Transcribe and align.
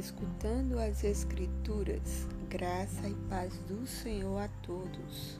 escutando 0.00 0.78
as 0.78 1.04
Escrituras, 1.04 2.26
graça 2.48 3.06
e 3.06 3.14
paz 3.28 3.52
do 3.68 3.86
Senhor 3.86 4.38
a 4.38 4.48
todos. 4.62 5.38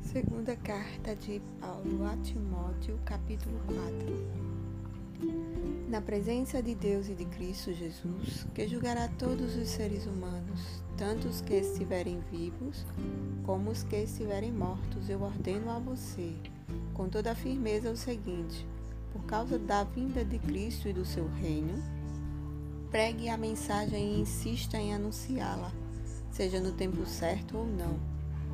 Segunda 0.00 0.56
carta 0.56 1.14
de 1.14 1.38
Paulo 1.60 2.06
a 2.06 2.16
Timóteo, 2.16 2.98
capítulo 3.04 3.60
4. 3.66 5.90
Na 5.90 6.00
presença 6.00 6.62
de 6.62 6.74
Deus 6.74 7.10
e 7.10 7.14
de 7.14 7.26
Cristo 7.26 7.74
Jesus, 7.74 8.46
que 8.54 8.66
julgará 8.66 9.06
todos 9.18 9.54
os 9.54 9.68
seres 9.68 10.06
humanos, 10.06 10.82
tanto 10.96 11.28
os 11.28 11.42
que 11.42 11.56
estiverem 11.56 12.20
vivos 12.32 12.86
como 13.44 13.70
os 13.70 13.82
que 13.82 13.96
estiverem 13.96 14.50
mortos, 14.50 15.10
eu 15.10 15.20
ordeno 15.20 15.70
a 15.70 15.78
você, 15.78 16.32
com 16.94 17.06
toda 17.06 17.32
a 17.32 17.34
firmeza, 17.34 17.90
o 17.90 17.96
seguinte: 17.98 18.66
por 19.12 19.22
causa 19.24 19.58
da 19.58 19.84
vinda 19.84 20.24
de 20.24 20.38
Cristo 20.38 20.88
e 20.88 20.94
do 20.94 21.04
seu 21.04 21.28
reino, 21.34 21.99
Pregue 22.90 23.28
a 23.28 23.36
mensagem 23.36 24.16
e 24.16 24.20
insista 24.22 24.76
em 24.76 24.92
anunciá-la, 24.92 25.70
seja 26.32 26.58
no 26.58 26.72
tempo 26.72 27.06
certo 27.06 27.58
ou 27.58 27.64
não. 27.64 28.00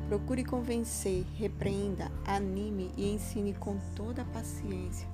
Procure 0.07 0.45
convencer, 0.45 1.25
repreenda, 1.39 2.11
anime 2.23 2.91
e 2.95 3.09
ensine 3.09 3.55
com 3.55 3.79
toda 3.95 4.21
a 4.21 4.25
paciência, 4.25 5.07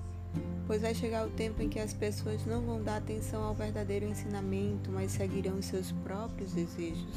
pois 0.67 0.81
vai 0.81 0.94
chegar 0.94 1.26
o 1.26 1.31
tempo 1.31 1.62
em 1.62 1.70
que 1.70 1.80
as 1.80 1.94
pessoas 1.94 2.45
não 2.45 2.64
vão 2.64 2.84
dar 2.84 2.98
atenção 2.98 3.41
ao 3.44 3.55
verdadeiro 3.55 4.05
ensinamento, 4.05 4.91
mas 4.91 5.14
seguirão 5.14 5.62
seus 5.62 5.94
próprios 6.03 6.52
desejos 6.52 7.16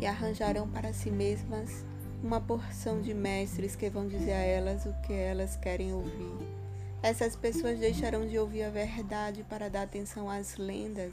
e 0.00 0.04
arranjarão 0.04 0.68
para 0.68 0.92
si 0.92 1.12
mesmas 1.12 1.84
uma 2.24 2.40
porção 2.40 3.00
de 3.00 3.14
mestres 3.14 3.76
que 3.76 3.88
vão 3.88 4.08
dizer 4.08 4.32
a 4.32 4.42
elas 4.42 4.84
o 4.84 4.92
que 5.02 5.12
elas 5.12 5.54
querem 5.54 5.92
ouvir 5.92 6.65
essas 7.02 7.36
pessoas 7.36 7.78
deixarão 7.78 8.26
de 8.26 8.38
ouvir 8.38 8.64
a 8.64 8.70
verdade 8.70 9.44
para 9.48 9.68
dar 9.68 9.82
atenção 9.82 10.30
às 10.30 10.56
lendas, 10.56 11.12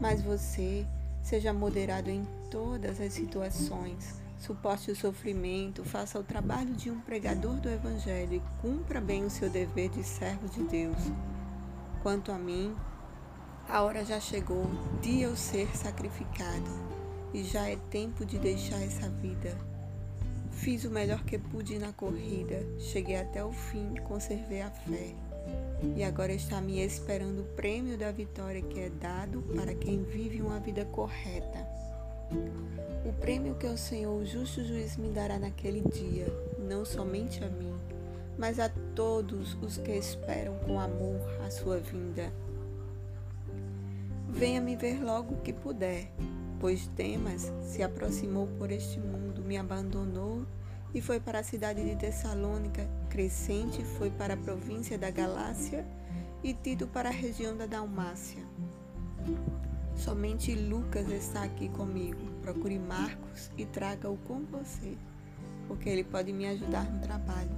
mas 0.00 0.22
você 0.22 0.86
seja 1.22 1.52
moderado 1.52 2.10
em 2.10 2.26
todas 2.50 3.00
as 3.00 3.12
situações. 3.12 4.20
Suporte 4.38 4.90
o 4.90 4.96
sofrimento, 4.96 5.84
faça 5.84 6.18
o 6.18 6.24
trabalho 6.24 6.72
de 6.74 6.90
um 6.90 6.98
pregador 7.00 7.56
do 7.56 7.68
Evangelho 7.68 8.34
e 8.34 8.42
cumpra 8.62 9.00
bem 9.00 9.24
o 9.24 9.30
seu 9.30 9.50
dever 9.50 9.90
de 9.90 10.02
servo 10.02 10.48
de 10.48 10.62
Deus. 10.62 10.98
Quanto 12.02 12.32
a 12.32 12.38
mim, 12.38 12.74
a 13.68 13.82
hora 13.82 14.04
já 14.04 14.18
chegou 14.18 14.66
de 15.02 15.20
eu 15.20 15.36
ser 15.36 15.68
sacrificado 15.76 16.70
e 17.34 17.44
já 17.44 17.68
é 17.68 17.76
tempo 17.90 18.24
de 18.24 18.38
deixar 18.38 18.80
essa 18.82 19.08
vida. 19.10 19.56
Fiz 20.60 20.84
o 20.84 20.90
melhor 20.90 21.24
que 21.24 21.38
pude 21.38 21.78
na 21.78 21.90
corrida, 21.90 22.62
cheguei 22.78 23.16
até 23.16 23.42
o 23.42 23.50
fim, 23.50 23.94
conservei 24.04 24.60
a 24.60 24.70
fé. 24.70 25.14
E 25.96 26.04
agora 26.04 26.34
está 26.34 26.60
me 26.60 26.84
esperando 26.84 27.40
o 27.40 27.56
prêmio 27.56 27.96
da 27.96 28.12
vitória 28.12 28.60
que 28.60 28.78
é 28.78 28.90
dado 28.90 29.40
para 29.56 29.74
quem 29.74 30.02
vive 30.02 30.42
uma 30.42 30.60
vida 30.60 30.84
correta. 30.84 31.66
O 33.06 33.12
prêmio 33.22 33.54
que 33.54 33.66
o 33.66 33.78
Senhor, 33.78 34.14
o 34.14 34.26
justo 34.26 34.62
juiz, 34.62 34.98
me 34.98 35.08
dará 35.08 35.38
naquele 35.38 35.80
dia, 35.80 36.26
não 36.58 36.84
somente 36.84 37.42
a 37.42 37.48
mim, 37.48 37.74
mas 38.36 38.60
a 38.60 38.68
todos 38.94 39.54
os 39.62 39.78
que 39.78 39.92
esperam 39.92 40.58
com 40.58 40.78
amor 40.78 41.26
a 41.42 41.50
sua 41.50 41.78
vinda. 41.78 42.30
Venha 44.28 44.60
me 44.60 44.76
ver 44.76 45.02
logo 45.02 45.36
que 45.36 45.54
puder, 45.54 46.12
pois 46.60 46.86
Demas 46.88 47.50
se 47.62 47.82
aproximou 47.82 48.46
por 48.58 48.70
este 48.70 49.00
mundo, 49.00 49.42
me 49.42 49.56
abandonou 49.56 50.46
e 50.94 51.00
foi 51.00 51.18
para 51.18 51.40
a 51.40 51.42
cidade 51.42 51.82
de 51.82 51.96
Tessalônica. 51.96 52.86
Crescente 53.08 53.82
foi 53.82 54.10
para 54.10 54.34
a 54.34 54.36
província 54.36 54.98
da 54.98 55.10
Galácia 55.10 55.86
e 56.44 56.52
Tito 56.52 56.86
para 56.86 57.08
a 57.08 57.12
região 57.12 57.56
da 57.56 57.66
Dalmácia. 57.66 58.44
Somente 59.96 60.54
Lucas 60.54 61.08
está 61.10 61.44
aqui 61.44 61.68
comigo. 61.70 62.20
Procure 62.42 62.78
Marcos 62.78 63.50
e 63.56 63.64
traga-o 63.64 64.16
com 64.18 64.40
você, 64.44 64.96
porque 65.66 65.88
ele 65.88 66.04
pode 66.04 66.32
me 66.32 66.46
ajudar 66.46 66.84
no 66.84 67.00
trabalho. 67.00 67.50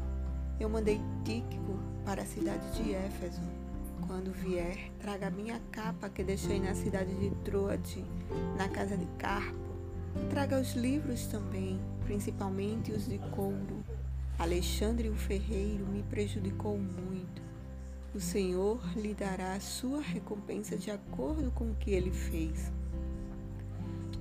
Eu 0.60 0.68
mandei 0.68 1.00
Tíquico 1.24 1.78
para 2.04 2.22
a 2.22 2.26
cidade 2.26 2.70
de 2.72 2.94
Éfeso. 2.94 3.61
Quando 4.06 4.32
vier, 4.32 4.90
traga 5.00 5.28
a 5.28 5.30
minha 5.30 5.60
capa 5.70 6.08
que 6.08 6.22
deixei 6.22 6.60
na 6.60 6.74
cidade 6.74 7.14
de 7.14 7.30
Troade, 7.44 8.04
na 8.56 8.68
casa 8.68 8.96
de 8.96 9.06
Carpo. 9.18 9.72
Traga 10.30 10.60
os 10.60 10.74
livros 10.74 11.26
também, 11.26 11.80
principalmente 12.04 12.92
os 12.92 13.08
de 13.08 13.18
couro. 13.34 13.84
Alexandre 14.38 15.08
o 15.08 15.14
ferreiro 15.14 15.86
me 15.86 16.02
prejudicou 16.02 16.76
muito. 16.76 17.42
O 18.14 18.20
Senhor 18.20 18.80
lhe 18.96 19.14
dará 19.14 19.54
a 19.54 19.60
sua 19.60 20.00
recompensa 20.02 20.76
de 20.76 20.91
acordo 20.91 21.50
com 21.50 21.70
o 21.70 21.74
que 21.76 21.92
ele 21.92 22.10
fez. 22.10 22.70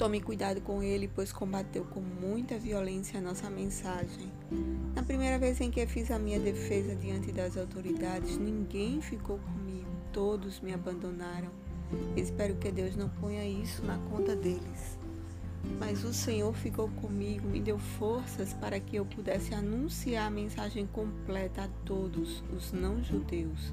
Tome 0.02 0.20
cuidado 0.20 0.62
com 0.62 0.82
ele, 0.82 1.08
pois 1.08 1.32
combateu 1.32 1.86
com 1.86 2.02
muita 2.02 2.58
violência 2.58 3.20
a 3.20 3.22
nossa 3.22 3.52
mensagem. 3.52 4.32
Na 4.96 5.04
primeira 5.04 5.38
vez 5.38 5.62
em 5.62 5.70
que 5.70 5.86
fiz 5.86 6.10
a 6.10 6.18
minha 6.18 6.40
defesa 6.40 6.96
diante 6.96 7.32
das 7.32 7.56
autoridades, 7.56 8.36
ninguém 8.36 9.00
ficou 9.00 9.38
comigo, 9.38 9.71
todos 10.12 10.60
me 10.60 10.74
abandonaram. 10.74 11.50
Espero 12.16 12.56
que 12.56 12.72
Deus 12.72 12.96
não 12.96 13.10
ponha 13.10 13.46
isso 13.46 13.84
na 13.86 13.98
conta 13.98 14.36
deles. 14.36 15.00
Mas 15.80 16.04
o 16.04 16.14
Senhor 16.14 16.54
ficou 16.54 16.90
comigo, 16.90 17.48
me 17.48 17.60
deu 17.60 17.78
forças 17.78 18.54
para 18.54 18.80
que 18.80 18.96
eu 18.96 19.06
pudesse 19.06 19.54
anunciar 19.54 20.28
a 20.28 20.32
mensagem 20.32 20.88
completa 20.88 21.64
a 21.64 21.68
todos 21.86 22.44
os 22.56 22.72
não-judeus 22.72 23.72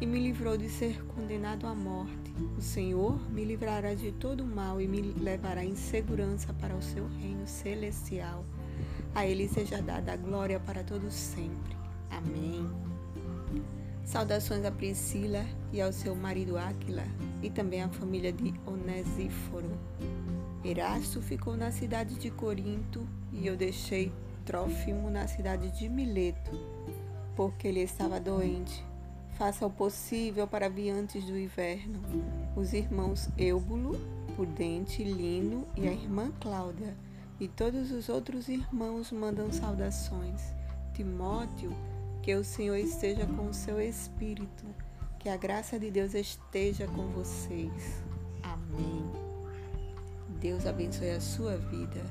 e 0.00 0.06
me 0.06 0.20
livrou 0.20 0.56
de 0.56 0.68
ser 0.68 1.04
condenado 1.06 1.66
à 1.66 1.74
morte. 1.74 2.32
O 2.56 2.60
Senhor 2.60 3.18
me 3.30 3.44
livrará 3.44 3.94
de 3.94 4.12
todo 4.12 4.44
mal 4.44 4.80
e 4.80 4.86
me 4.86 5.00
levará 5.00 5.64
em 5.64 5.74
segurança 5.74 6.52
para 6.54 6.74
o 6.74 6.82
seu 6.82 7.06
reino 7.20 7.46
celestial. 7.46 8.44
A 9.14 9.26
Ele 9.26 9.48
seja 9.48 9.82
dada 9.82 10.12
a 10.12 10.16
glória 10.16 10.60
para 10.60 10.84
todos 10.84 11.12
sempre. 11.12 11.76
Amém. 12.10 12.68
Saudações 14.08 14.64
a 14.64 14.70
Priscila 14.70 15.44
e 15.70 15.82
ao 15.82 15.92
seu 15.92 16.14
marido 16.14 16.56
Áquila 16.56 17.04
e 17.42 17.50
também 17.50 17.82
à 17.82 17.90
família 17.90 18.32
de 18.32 18.54
Onesíforo. 18.64 19.70
Erasto 20.64 21.20
ficou 21.20 21.58
na 21.58 21.70
cidade 21.70 22.14
de 22.14 22.30
Corinto 22.30 23.06
e 23.30 23.46
eu 23.46 23.54
deixei 23.54 24.10
Trófimo 24.46 25.10
na 25.10 25.28
cidade 25.28 25.70
de 25.72 25.90
Mileto, 25.90 26.58
porque 27.36 27.68
ele 27.68 27.82
estava 27.82 28.18
doente. 28.18 28.82
Faça 29.36 29.66
o 29.66 29.70
possível 29.70 30.46
para 30.46 30.70
vir 30.70 30.88
antes 30.88 31.26
do 31.26 31.38
inverno. 31.38 32.00
Os 32.56 32.72
irmãos 32.72 33.28
Eubulo, 33.36 34.00
Pudente, 34.34 35.04
Lino 35.04 35.68
e 35.76 35.86
a 35.86 35.92
irmã 35.92 36.32
Cláudia 36.40 36.96
e 37.38 37.46
todos 37.46 37.90
os 37.90 38.08
outros 38.08 38.48
irmãos 38.48 39.12
mandam 39.12 39.52
saudações. 39.52 40.40
Timóteo, 40.94 41.76
que 42.28 42.34
o 42.34 42.44
Senhor 42.44 42.76
esteja 42.76 43.24
com 43.24 43.48
o 43.48 43.54
seu 43.54 43.80
espírito, 43.80 44.66
que 45.18 45.30
a 45.30 45.36
graça 45.38 45.80
de 45.80 45.90
Deus 45.90 46.12
esteja 46.12 46.86
com 46.86 47.08
vocês. 47.08 48.04
Amém. 48.42 49.10
Deus 50.38 50.66
abençoe 50.66 51.08
a 51.08 51.22
sua 51.22 51.56
vida. 51.56 52.04